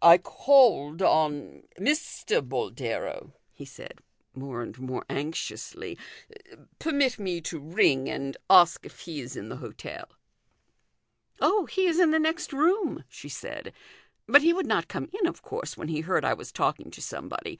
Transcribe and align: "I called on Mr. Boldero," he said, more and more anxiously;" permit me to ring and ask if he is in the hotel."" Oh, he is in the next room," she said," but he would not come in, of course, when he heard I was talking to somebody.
"I 0.00 0.18
called 0.18 1.02
on 1.02 1.64
Mr. 1.76 2.40
Boldero," 2.40 3.32
he 3.52 3.64
said, 3.64 3.94
more 4.32 4.62
and 4.62 4.78
more 4.78 5.04
anxiously;" 5.10 5.98
permit 6.78 7.18
me 7.18 7.40
to 7.40 7.58
ring 7.58 8.08
and 8.08 8.36
ask 8.48 8.86
if 8.86 9.00
he 9.00 9.18
is 9.20 9.34
in 9.34 9.48
the 9.48 9.56
hotel."" 9.56 10.06
Oh, 11.40 11.66
he 11.66 11.88
is 11.88 11.98
in 11.98 12.12
the 12.12 12.20
next 12.20 12.52
room," 12.52 13.02
she 13.08 13.28
said," 13.28 13.72
but 14.28 14.42
he 14.42 14.52
would 14.52 14.68
not 14.68 14.86
come 14.86 15.08
in, 15.18 15.26
of 15.26 15.42
course, 15.42 15.76
when 15.76 15.88
he 15.88 16.02
heard 16.02 16.24
I 16.24 16.32
was 16.34 16.52
talking 16.52 16.92
to 16.92 17.02
somebody. 17.02 17.58